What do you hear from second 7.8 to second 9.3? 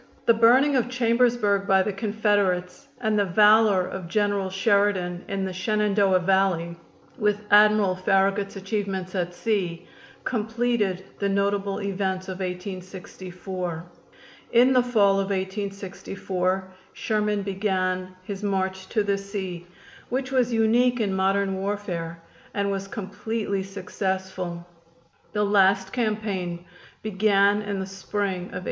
Farragut's achievements